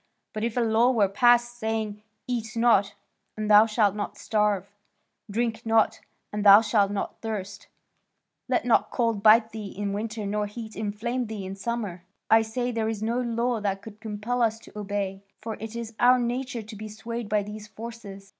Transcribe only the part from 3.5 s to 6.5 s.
thou shalt not starve; Drink not, and